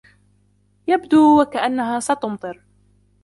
[0.87, 2.61] يبدو وكأنّها ستمطر.